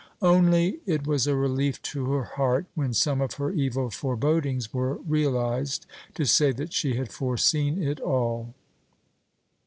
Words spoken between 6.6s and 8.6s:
she had foreseen it all.